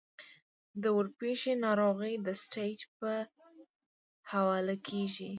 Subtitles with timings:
[0.81, 3.15] د ورپېښې ناروغۍ د سټېج پۀ
[4.31, 5.27] حواله کيږي-